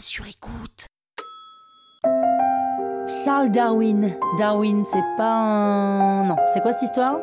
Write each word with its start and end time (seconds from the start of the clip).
sur 0.00 0.26
écoute. 0.26 0.86
Charles 3.24 3.50
Darwin. 3.50 4.14
Darwin, 4.38 4.84
c'est 4.84 5.04
pas 5.16 5.32
un. 5.32 6.26
Non, 6.26 6.36
c'est 6.52 6.60
quoi 6.60 6.72
cette 6.72 6.84
histoire? 6.84 7.18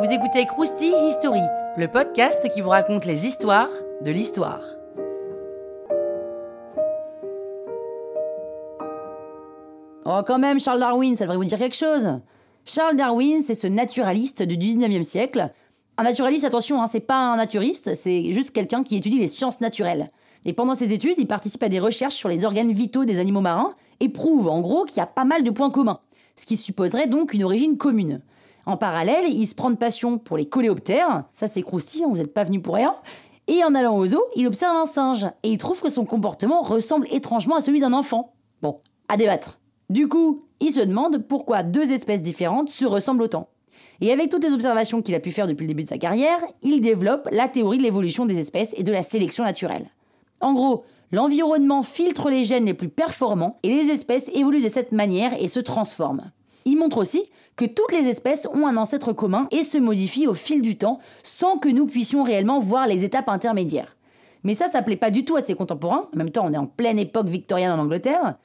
Vous 0.00 0.10
écoutez 0.10 0.46
Krusty 0.46 0.92
History, 1.06 1.42
le 1.76 1.88
podcast 1.88 2.48
qui 2.50 2.60
vous 2.60 2.70
raconte 2.70 3.04
les 3.04 3.26
histoires 3.26 3.68
de 4.00 4.10
l'histoire. 4.10 4.62
Oh, 10.04 10.20
quand 10.26 10.38
même, 10.38 10.58
Charles 10.58 10.80
Darwin, 10.80 11.14
ça 11.14 11.24
devrait 11.24 11.36
vous 11.36 11.44
dire 11.44 11.58
quelque 11.58 11.76
chose. 11.76 12.20
Charles 12.64 12.96
Darwin, 12.96 13.42
c'est 13.42 13.54
ce 13.54 13.66
naturaliste 13.66 14.42
du 14.42 14.56
19e 14.56 15.02
siècle. 15.02 15.50
Un 15.98 16.04
naturaliste, 16.04 16.44
attention, 16.44 16.82
hein, 16.82 16.86
c'est 16.86 17.00
pas 17.00 17.32
un 17.32 17.36
naturiste, 17.36 17.94
c'est 17.94 18.32
juste 18.32 18.50
quelqu'un 18.50 18.82
qui 18.82 18.96
étudie 18.96 19.18
les 19.18 19.28
sciences 19.28 19.60
naturelles. 19.60 20.10
Et 20.44 20.52
pendant 20.52 20.74
ses 20.74 20.92
études, 20.92 21.14
il 21.18 21.26
participe 21.26 21.62
à 21.62 21.68
des 21.68 21.78
recherches 21.78 22.14
sur 22.14 22.28
les 22.28 22.44
organes 22.44 22.72
vitaux 22.72 23.04
des 23.04 23.18
animaux 23.18 23.40
marins 23.40 23.74
et 24.00 24.08
prouve 24.08 24.48
en 24.48 24.60
gros 24.60 24.84
qu'il 24.84 24.96
y 24.96 25.00
a 25.00 25.06
pas 25.06 25.24
mal 25.24 25.44
de 25.44 25.50
points 25.50 25.70
communs, 25.70 26.00
ce 26.36 26.46
qui 26.46 26.56
supposerait 26.56 27.06
donc 27.06 27.34
une 27.34 27.44
origine 27.44 27.76
commune. 27.76 28.20
En 28.66 28.76
parallèle, 28.76 29.26
il 29.28 29.46
se 29.46 29.54
prend 29.54 29.70
de 29.70 29.76
passion 29.76 30.18
pour 30.18 30.36
les 30.36 30.46
coléoptères, 30.46 31.24
ça 31.30 31.46
c'est 31.46 31.62
croustillant, 31.62 32.10
vous 32.10 32.18
n'êtes 32.18 32.34
pas 32.34 32.44
venu 32.44 32.60
pour 32.60 32.74
rien. 32.74 32.94
Et 33.48 33.64
en 33.64 33.74
allant 33.74 33.96
au 33.96 34.06
zoo, 34.06 34.22
il 34.36 34.46
observe 34.46 34.76
un 34.76 34.86
singe 34.86 35.26
et 35.42 35.50
il 35.50 35.56
trouve 35.56 35.80
que 35.80 35.90
son 35.90 36.04
comportement 36.04 36.62
ressemble 36.62 37.08
étrangement 37.10 37.56
à 37.56 37.60
celui 37.60 37.80
d'un 37.80 37.92
enfant. 37.92 38.34
Bon, 38.62 38.78
à 39.08 39.16
débattre. 39.16 39.58
Du 39.90 40.08
coup, 40.08 40.42
il 40.60 40.72
se 40.72 40.80
demande 40.80 41.18
pourquoi 41.26 41.62
deux 41.62 41.92
espèces 41.92 42.22
différentes 42.22 42.68
se 42.68 42.86
ressemblent 42.86 43.22
autant. 43.22 43.48
Et 44.00 44.12
avec 44.12 44.30
toutes 44.30 44.44
les 44.44 44.52
observations 44.52 45.02
qu'il 45.02 45.14
a 45.14 45.20
pu 45.20 45.32
faire 45.32 45.46
depuis 45.46 45.64
le 45.64 45.68
début 45.68 45.82
de 45.82 45.88
sa 45.88 45.98
carrière, 45.98 46.38
il 46.62 46.80
développe 46.80 47.28
la 47.30 47.48
théorie 47.48 47.78
de 47.78 47.82
l'évolution 47.82 48.26
des 48.26 48.38
espèces 48.38 48.74
et 48.76 48.82
de 48.82 48.92
la 48.92 49.02
sélection 49.02 49.44
naturelle. 49.44 49.88
En 50.42 50.52
gros, 50.52 50.84
l'environnement 51.12 51.82
filtre 51.82 52.28
les 52.28 52.44
gènes 52.44 52.66
les 52.66 52.74
plus 52.74 52.88
performants 52.88 53.58
et 53.62 53.68
les 53.68 53.90
espèces 53.90 54.30
évoluent 54.34 54.62
de 54.62 54.68
cette 54.68 54.92
manière 54.92 55.32
et 55.40 55.48
se 55.48 55.60
transforment. 55.60 56.32
Il 56.64 56.76
montre 56.76 56.98
aussi 56.98 57.22
que 57.56 57.64
toutes 57.64 57.92
les 57.92 58.08
espèces 58.08 58.48
ont 58.52 58.66
un 58.66 58.76
ancêtre 58.76 59.12
commun 59.12 59.46
et 59.50 59.62
se 59.62 59.78
modifient 59.78 60.26
au 60.26 60.34
fil 60.34 60.62
du 60.62 60.76
temps 60.76 60.98
sans 61.22 61.58
que 61.58 61.68
nous 61.68 61.86
puissions 61.86 62.22
réellement 62.22 62.60
voir 62.60 62.86
les 62.86 63.04
étapes 63.04 63.28
intermédiaires. 63.28 63.96
Mais 64.42 64.54
ça, 64.54 64.66
ça 64.66 64.82
plaît 64.82 64.96
pas 64.96 65.10
du 65.10 65.24
tout 65.24 65.36
à 65.36 65.40
ses 65.40 65.54
contemporains, 65.54 66.08
en 66.12 66.16
même 66.16 66.30
temps 66.30 66.46
on 66.46 66.52
est 66.52 66.58
en 66.58 66.66
pleine 66.66 66.98
époque 66.98 67.28
victorienne 67.28 67.70
en 67.70 67.78
Angleterre, 67.78 68.36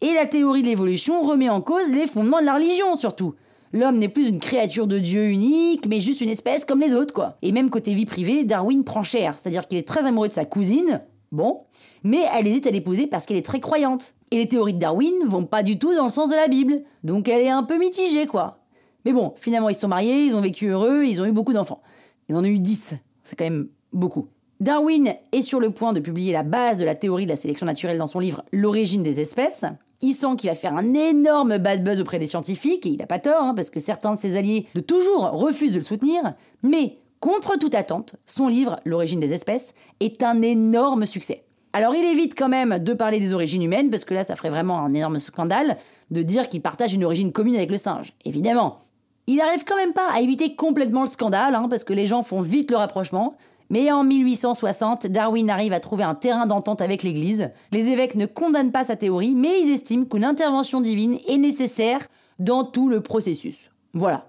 et 0.00 0.12
la 0.12 0.26
théorie 0.26 0.62
de 0.62 0.68
l'évolution 0.68 1.22
remet 1.22 1.48
en 1.48 1.60
cause 1.60 1.92
les 1.92 2.06
fondements 2.06 2.40
de 2.40 2.46
la 2.46 2.54
religion 2.54 2.96
surtout. 2.96 3.34
L'homme 3.72 3.98
n'est 3.98 4.08
plus 4.08 4.28
une 4.28 4.38
créature 4.38 4.86
de 4.86 4.98
Dieu 4.98 5.26
unique, 5.26 5.86
mais 5.86 6.00
juste 6.00 6.20
une 6.20 6.28
espèce 6.30 6.64
comme 6.64 6.80
les 6.80 6.94
autres, 6.94 7.12
quoi. 7.12 7.36
Et 7.42 7.52
même 7.52 7.68
côté 7.68 7.94
vie 7.94 8.06
privée, 8.06 8.44
Darwin 8.44 8.84
prend 8.84 9.02
cher, 9.02 9.38
c'est-à-dire 9.38 9.66
qu'il 9.66 9.78
est 9.78 9.86
très 9.86 10.06
amoureux 10.06 10.28
de 10.28 10.32
sa 10.32 10.44
cousine, 10.44 11.02
Bon, 11.32 11.62
mais 12.04 12.22
elle 12.34 12.46
hésite 12.46 12.66
à 12.66 12.70
l'épouser 12.70 13.06
parce 13.06 13.26
qu'elle 13.26 13.36
est 13.36 13.44
très 13.44 13.60
croyante. 13.60 14.14
Et 14.30 14.36
les 14.36 14.48
théories 14.48 14.74
de 14.74 14.78
Darwin 14.78 15.14
vont 15.26 15.44
pas 15.44 15.62
du 15.62 15.78
tout 15.78 15.94
dans 15.94 16.04
le 16.04 16.10
sens 16.10 16.30
de 16.30 16.34
la 16.34 16.48
Bible. 16.48 16.82
Donc 17.04 17.28
elle 17.28 17.42
est 17.42 17.50
un 17.50 17.62
peu 17.62 17.78
mitigée, 17.78 18.26
quoi. 18.26 18.58
Mais 19.04 19.12
bon, 19.12 19.34
finalement, 19.36 19.68
ils 19.68 19.76
sont 19.76 19.88
mariés, 19.88 20.24
ils 20.24 20.34
ont 20.34 20.40
vécu 20.40 20.66
heureux, 20.66 21.04
ils 21.04 21.20
ont 21.20 21.24
eu 21.24 21.32
beaucoup 21.32 21.52
d'enfants. 21.52 21.82
Ils 22.28 22.36
en 22.36 22.42
ont 22.42 22.46
eu 22.46 22.58
10. 22.58 22.94
C'est 23.22 23.36
quand 23.36 23.44
même 23.44 23.68
beaucoup. 23.92 24.28
Darwin 24.60 25.14
est 25.32 25.42
sur 25.42 25.60
le 25.60 25.70
point 25.70 25.92
de 25.92 26.00
publier 26.00 26.32
la 26.32 26.42
base 26.42 26.78
de 26.78 26.84
la 26.84 26.94
théorie 26.94 27.24
de 27.24 27.30
la 27.30 27.36
sélection 27.36 27.66
naturelle 27.66 27.98
dans 27.98 28.06
son 28.06 28.20
livre 28.20 28.42
L'origine 28.52 29.02
des 29.02 29.20
espèces. 29.20 29.64
Il 30.02 30.12
sent 30.12 30.36
qu'il 30.38 30.50
va 30.50 30.56
faire 30.56 30.74
un 30.74 30.94
énorme 30.94 31.58
bad 31.58 31.84
buzz 31.84 32.00
auprès 32.00 32.18
des 32.18 32.26
scientifiques, 32.26 32.86
et 32.86 32.90
il 32.90 32.98
n'a 32.98 33.06
pas 33.06 33.18
tort, 33.18 33.42
hein, 33.42 33.54
parce 33.54 33.70
que 33.70 33.80
certains 33.80 34.14
de 34.14 34.18
ses 34.18 34.36
alliés 34.36 34.66
de 34.74 34.80
toujours 34.80 35.30
refusent 35.30 35.72
de 35.72 35.78
le 35.78 35.84
soutenir, 35.84 36.34
mais 36.62 36.98
Contre 37.26 37.58
toute 37.58 37.74
attente, 37.74 38.14
son 38.24 38.46
livre, 38.46 38.78
L'origine 38.84 39.18
des 39.18 39.34
espèces, 39.34 39.74
est 39.98 40.22
un 40.22 40.42
énorme 40.42 41.06
succès. 41.06 41.42
Alors 41.72 41.96
il 41.96 42.04
évite 42.04 42.38
quand 42.38 42.48
même 42.48 42.78
de 42.78 42.92
parler 42.92 43.18
des 43.18 43.34
origines 43.34 43.64
humaines, 43.64 43.90
parce 43.90 44.04
que 44.04 44.14
là 44.14 44.22
ça 44.22 44.36
ferait 44.36 44.48
vraiment 44.48 44.78
un 44.78 44.94
énorme 44.94 45.18
scandale 45.18 45.76
de 46.12 46.22
dire 46.22 46.48
qu'il 46.48 46.62
partage 46.62 46.94
une 46.94 47.04
origine 47.04 47.32
commune 47.32 47.56
avec 47.56 47.72
le 47.72 47.78
singe, 47.78 48.12
évidemment. 48.24 48.78
Il 49.26 49.38
n'arrive 49.38 49.64
quand 49.64 49.74
même 49.74 49.92
pas 49.92 50.08
à 50.12 50.20
éviter 50.20 50.54
complètement 50.54 51.00
le 51.00 51.08
scandale, 51.08 51.56
hein, 51.56 51.66
parce 51.68 51.82
que 51.82 51.92
les 51.92 52.06
gens 52.06 52.22
font 52.22 52.42
vite 52.42 52.70
le 52.70 52.76
rapprochement. 52.76 53.34
Mais 53.70 53.90
en 53.90 54.04
1860, 54.04 55.08
Darwin 55.08 55.50
arrive 55.50 55.72
à 55.72 55.80
trouver 55.80 56.04
un 56.04 56.14
terrain 56.14 56.46
d'entente 56.46 56.80
avec 56.80 57.02
l'Église. 57.02 57.50
Les 57.72 57.88
évêques 57.88 58.14
ne 58.14 58.26
condamnent 58.26 58.70
pas 58.70 58.84
sa 58.84 58.94
théorie, 58.94 59.34
mais 59.34 59.62
ils 59.62 59.72
estiment 59.72 60.04
qu'une 60.04 60.24
intervention 60.24 60.80
divine 60.80 61.18
est 61.26 61.38
nécessaire 61.38 62.06
dans 62.38 62.62
tout 62.62 62.88
le 62.88 63.00
processus. 63.00 63.72
Voilà, 63.94 64.28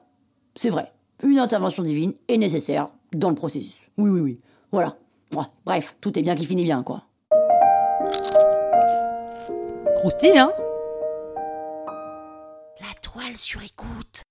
c'est 0.55 0.69
vrai 0.71 0.91
une 1.23 1.39
intervention 1.39 1.83
divine 1.83 2.13
est 2.27 2.37
nécessaire 2.37 2.89
dans 3.13 3.29
le 3.29 3.35
processus. 3.35 3.83
Oui, 3.97 4.09
oui, 4.09 4.21
oui. 4.21 4.39
Voilà. 4.71 4.95
bref, 5.65 5.95
tout 6.01 6.17
est 6.17 6.21
bien 6.21 6.35
qui 6.35 6.45
finit 6.45 6.63
bien, 6.63 6.83
quoi. 6.83 7.03
Croustille, 9.97 10.37
hein? 10.37 10.51
La 12.79 12.93
toile 13.01 13.35
sur 13.37 13.61
écoute. 13.63 14.23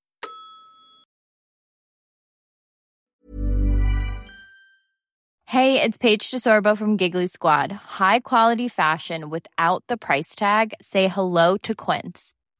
Hey, 5.48 5.80
it's 5.80 5.96
Paige 5.96 6.30
DeSorbo 6.30 6.76
from 6.76 6.96
Giggly 6.96 7.28
Squad. 7.28 7.72
High 7.72 8.20
quality 8.20 8.68
fashion 8.68 9.30
without 9.30 9.82
the 9.88 9.96
price 9.96 10.34
tag. 10.34 10.74
Say 10.80 11.08
hello 11.08 11.56
to 11.58 11.74
Quince. 11.74 12.35